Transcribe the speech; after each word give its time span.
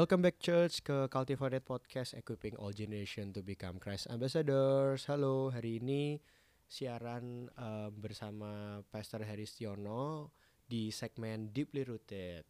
welcome 0.00 0.24
back 0.24 0.40
church 0.40 0.80
ke 0.80 1.12
Cultivated 1.12 1.60
Podcast 1.60 2.16
Equipping 2.16 2.56
All 2.56 2.72
Generation 2.72 3.36
to 3.36 3.44
Become 3.44 3.76
Christ 3.76 4.08
Ambassadors. 4.08 5.04
Halo, 5.04 5.52
hari 5.52 5.76
ini 5.76 6.16
siaran 6.64 7.52
uh, 7.60 7.92
bersama 7.92 8.80
Pastor 8.88 9.28
Haristiono 9.28 10.32
di 10.64 10.88
segmen 10.88 11.52
Deeply 11.52 11.84
Rooted. 11.84 12.48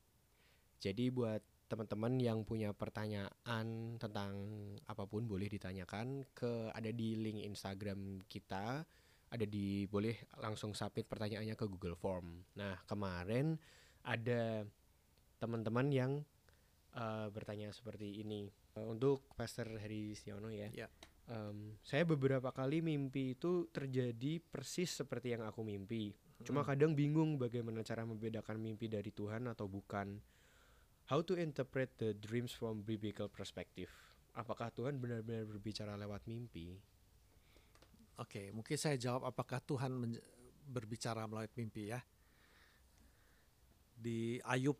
Jadi 0.78 1.10
buat 1.10 1.42
teman-teman 1.66 2.22
yang 2.22 2.46
punya 2.46 2.70
pertanyaan 2.70 3.98
tentang 3.98 4.34
apa 4.86 5.10
pun 5.10 5.26
boleh 5.26 5.50
ditanyakan 5.50 6.30
ke 6.30 6.70
ada 6.70 6.94
di 6.94 7.18
link 7.18 7.42
Instagram 7.50 8.30
kita 8.30 8.86
ada 9.26 9.46
di 9.50 9.90
boleh 9.90 10.14
langsung 10.38 10.70
submit 10.70 11.10
pertanyaannya 11.10 11.58
ke 11.58 11.66
Google 11.66 11.98
Form. 11.98 12.46
Nah 12.54 12.78
kemarin 12.86 13.58
ada 14.06 14.62
teman-teman 15.42 15.90
yang 15.90 16.22
uh, 16.96 17.28
bertanya 17.30 17.70
seperti 17.70 18.22
ini 18.22 18.50
uh, 18.78 18.86
untuk 18.86 19.26
Pastor 19.36 19.70
Heri 19.78 20.14
Siono 20.16 20.50
ya. 20.50 20.70
Ya. 20.74 20.88
Um, 21.30 21.78
saya 21.86 22.02
beberapa 22.02 22.50
kali 22.50 22.82
mimpi 22.82 23.38
itu 23.38 23.70
terjadi 23.70 24.42
persis 24.42 24.90
seperti 24.90 25.38
yang 25.38 25.46
aku 25.46 25.62
mimpi. 25.62 26.10
Cuma 26.42 26.66
Hmm. 26.66 26.74
kadang 26.74 26.92
bingung 26.98 27.38
bagaimana 27.38 27.86
cara 27.86 28.02
membedakan 28.02 28.58
mimpi 28.58 28.90
dari 28.90 29.14
Tuhan 29.14 29.46
atau 29.46 29.70
bukan. 29.70 30.18
How 31.06 31.22
to 31.26 31.38
interpret 31.38 31.94
the 31.98 32.14
dreams 32.14 32.54
from 32.54 32.82
biblical 32.82 33.30
perspective. 33.30 33.90
Apakah 34.34 34.70
Tuhan 34.70 34.98
benar-benar 34.98 35.46
berbicara 35.46 35.98
lewat 35.98 36.22
mimpi? 36.26 36.78
Oke, 38.18 38.50
mungkin 38.54 38.78
saya 38.78 38.94
jawab 38.94 39.26
apakah 39.26 39.58
Tuhan 39.62 39.90
berbicara 40.70 41.26
melalui 41.26 41.50
mimpi 41.58 41.90
ya. 41.90 41.98
Di 44.00 44.38
Ayub 44.46 44.78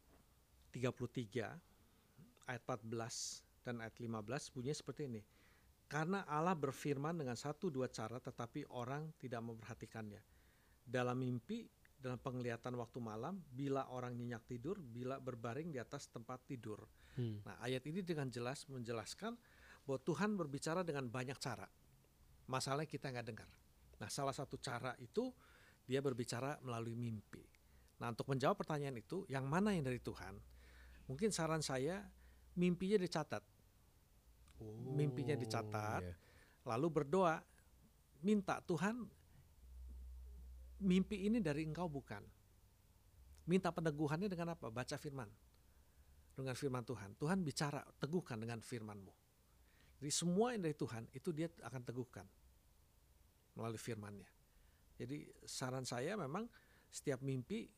33 0.71 1.70
ayat 2.51 2.67
14 2.67 3.63
dan 3.63 3.79
ayat 3.79 3.95
15 4.03 4.51
bunyinya 4.51 4.77
seperti 4.77 5.07
ini. 5.07 5.23
Karena 5.91 6.23
Allah 6.27 6.55
berfirman 6.55 7.19
dengan 7.19 7.35
satu 7.35 7.67
dua 7.67 7.91
cara 7.91 8.23
tetapi 8.23 8.67
orang 8.75 9.11
tidak 9.19 9.43
memperhatikannya. 9.43 10.23
Dalam 10.87 11.19
mimpi, 11.19 11.67
dalam 11.99 12.19
penglihatan 12.19 12.79
waktu 12.79 12.99
malam, 13.03 13.43
bila 13.51 13.91
orang 13.91 14.15
nyenyak 14.15 14.47
tidur, 14.47 14.79
bila 14.79 15.19
berbaring 15.19 15.71
di 15.75 15.83
atas 15.83 16.07
tempat 16.11 16.47
tidur. 16.47 16.87
Hmm. 17.19 17.43
Nah, 17.43 17.59
ayat 17.63 17.83
ini 17.91 18.07
dengan 18.07 18.31
jelas 18.31 18.71
menjelaskan 18.71 19.35
bahwa 19.83 19.99
Tuhan 20.03 20.39
berbicara 20.39 20.87
dengan 20.87 21.11
banyak 21.11 21.39
cara. 21.43 21.67
Masalahnya 22.47 22.87
kita 22.87 23.11
nggak 23.11 23.27
dengar. 23.27 23.51
Nah, 23.99 24.09
salah 24.09 24.35
satu 24.35 24.63
cara 24.63 24.95
itu 25.03 25.31
dia 25.85 25.99
berbicara 25.99 26.57
melalui 26.63 26.95
mimpi. 26.95 27.43
Nah, 28.01 28.15
untuk 28.15 28.31
menjawab 28.31 28.57
pertanyaan 28.63 28.97
itu, 28.97 29.29
yang 29.29 29.45
mana 29.45 29.77
yang 29.77 29.85
dari 29.85 30.01
Tuhan? 30.01 30.39
Mungkin 31.11 31.35
saran 31.35 31.61
saya, 31.61 32.07
mimpinya 32.57 32.99
dicatat. 32.99 33.43
Mimpinya 34.95 35.35
dicatat. 35.37 36.03
iya. 36.03 36.15
Lalu 36.69 36.87
berdoa, 36.93 37.41
minta 38.21 38.61
Tuhan, 38.61 39.09
mimpi 40.85 41.29
ini 41.29 41.41
dari 41.41 41.65
engkau 41.65 41.89
bukan. 41.89 42.21
Minta 43.49 43.73
peneguhannya 43.73 44.29
dengan 44.29 44.55
apa? 44.55 44.69
Baca 44.69 44.97
firman. 45.01 45.29
Dengan 46.37 46.55
firman 46.55 46.85
Tuhan. 46.85 47.17
Tuhan 47.17 47.41
bicara, 47.41 47.83
teguhkan 47.99 48.39
dengan 48.39 48.61
firmanmu. 48.61 49.13
Jadi 50.01 50.13
semua 50.13 50.57
yang 50.57 50.65
dari 50.65 50.77
Tuhan, 50.77 51.09
itu 51.13 51.33
dia 51.33 51.49
akan 51.61 51.83
teguhkan. 51.85 52.25
Melalui 53.57 53.81
firmannya. 53.81 54.29
Jadi 55.01 55.29
saran 55.49 55.85
saya 55.89 56.17
memang 56.17 56.45
setiap 56.93 57.25
mimpi 57.25 57.69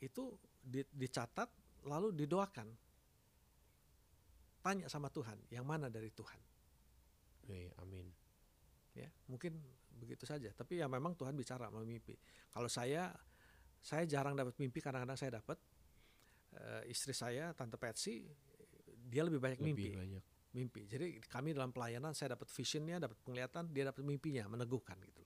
itu 0.00 0.36
di- 0.60 0.88
dicatat, 0.92 1.48
lalu 1.84 2.12
didoakan. 2.16 2.68
Tanya 4.62 4.86
sama 4.86 5.10
Tuhan, 5.10 5.36
yang 5.50 5.66
mana 5.66 5.90
dari 5.90 6.08
Tuhan. 6.14 6.40
Oke, 7.42 7.74
amin. 7.82 8.06
ya 8.92 9.08
mungkin 9.24 9.56
begitu 9.96 10.28
saja 10.28 10.52
tapi 10.52 10.76
ya 10.76 10.84
memang 10.84 11.16
Tuhan 11.16 11.32
bicara 11.32 11.72
melalui 11.72 11.96
mimpi 11.96 12.12
kalau 12.52 12.68
saya 12.68 13.08
saya 13.80 14.04
jarang 14.04 14.36
dapat 14.36 14.52
mimpi 14.60 14.84
kadang-kadang 14.84 15.16
saya 15.16 15.40
dapat 15.40 15.56
Eh, 16.52 16.92
istri 16.92 17.16
saya 17.16 17.56
tante 17.56 17.80
Patsy 17.80 18.28
dia 19.08 19.24
lebih 19.24 19.40
banyak 19.40 19.56
Lebih 19.56 19.72
mimpi 19.72 19.88
banyak. 19.96 20.24
mimpi 20.52 20.82
jadi 20.84 21.16
kami 21.24 21.56
dalam 21.56 21.72
pelayanan 21.72 22.12
saya 22.12 22.36
dapat 22.36 22.52
visionnya 22.52 23.00
dapat 23.00 23.16
penglihatan 23.24 23.72
dia 23.72 23.88
dapat 23.88 24.04
mimpinya 24.04 24.44
meneguhkan 24.52 25.00
gitu 25.00 25.24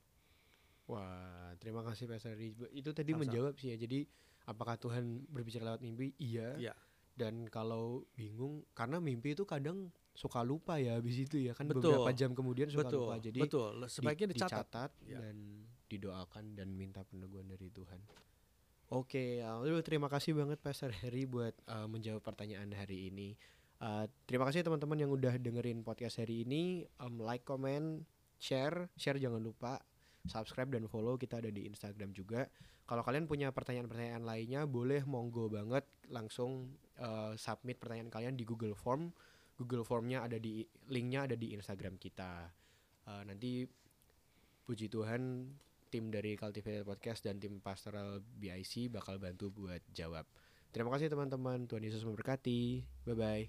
Wah, 0.87 1.51
terima 1.59 1.83
kasih 1.83 2.07
Pastor. 2.07 2.39
Itu 2.71 2.95
tadi 2.95 3.11
Sama-sama. 3.11 3.27
menjawab 3.27 3.59
sih 3.59 3.75
ya. 3.75 3.77
Jadi 3.77 4.07
apakah 4.47 4.79
Tuhan 4.79 5.27
berbicara 5.27 5.75
lewat 5.75 5.83
mimpi? 5.83 6.15
Iya. 6.15 6.55
Iya. 6.63 6.75
Dan 7.17 7.49
kalau 7.49 8.05
bingung 8.13 8.63
karena 8.77 9.01
mimpi 9.01 9.33
itu 9.33 9.49
kadang 9.49 9.89
suka 10.13 10.41
lupa 10.41 10.77
ya 10.81 10.97
habis 10.97 11.17
itu 11.17 11.37
ya 11.41 11.53
kan 11.53 11.69
Betul. 11.69 11.93
beberapa 11.93 12.13
jam 12.13 12.33
kemudian 12.37 12.69
suka 12.69 12.89
betul 12.89 13.01
lupa. 13.09 13.15
Jadi 13.21 13.41
betul 13.41 13.73
di- 13.81 13.89
sebaiknya 13.89 14.27
dicatat 14.33 14.65
dicatat 14.69 14.91
Ya. 15.09 15.19
dan 15.25 15.37
didoakan 15.89 16.45
dan 16.57 16.69
minta 16.77 17.01
peneguhan 17.05 17.49
dari 17.49 17.69
Tuhan. 17.73 18.01
Oke, 18.87 19.43
uh, 19.43 19.67
terima 19.83 20.07
kasih 20.07 20.39
banget 20.39 20.63
Pastor 20.63 20.95
Harry 21.03 21.27
buat 21.27 21.57
uh, 21.67 21.91
menjawab 21.91 22.23
pertanyaan 22.23 22.71
hari 22.71 23.11
ini. 23.11 23.35
Uh, 23.83 24.07
terima 24.31 24.47
kasih 24.47 24.63
teman-teman 24.63 24.95
yang 24.97 25.11
udah 25.11 25.35
dengerin 25.43 25.83
podcast 25.83 26.23
hari 26.23 26.47
ini. 26.47 26.87
Um, 27.03 27.19
like, 27.19 27.43
comment, 27.43 28.07
share, 28.39 28.87
share 28.95 29.19
jangan 29.19 29.43
lupa, 29.43 29.83
subscribe 30.29 30.71
dan 30.71 30.87
follow 30.91 31.19
kita 31.19 31.43
ada 31.43 31.51
di 31.51 31.67
Instagram 31.67 32.13
juga. 32.13 32.47
Kalau 32.87 33.03
kalian 33.03 33.27
punya 33.27 33.51
pertanyaan-pertanyaan 33.51 34.23
lainnya, 34.23 34.63
boleh 34.67 35.03
monggo 35.03 35.51
banget 35.51 35.83
langsung 36.13 36.79
uh, 37.03 37.35
submit 37.35 37.83
pertanyaan 37.83 38.11
kalian 38.11 38.35
di 38.39 38.47
Google 38.47 38.79
Form. 38.79 39.11
Google 39.57 39.83
Formnya 39.83 40.23
ada 40.23 40.39
di 40.39 40.63
linknya 40.93 41.27
ada 41.27 41.35
di 41.35 41.57
Instagram 41.57 41.99
kita. 41.99 42.47
Uh, 43.07 43.23
nanti 43.27 43.67
puji 44.67 44.91
Tuhan 44.91 45.47
tim 45.91 46.11
dari 46.11 46.35
Cultivated 46.35 46.85
Podcast 46.85 47.25
dan 47.25 47.39
tim 47.39 47.63
Pastoral 47.63 48.21
BIC 48.21 48.91
bakal 48.91 49.19
bantu 49.19 49.51
buat 49.51 49.81
jawab. 49.95 50.27
Terima 50.75 50.91
kasih 50.93 51.09
teman-teman. 51.09 51.65
Tuhan 51.65 51.87
Yesus 51.87 52.05
memberkati. 52.05 52.85
Bye 53.09 53.17
bye. 53.17 53.49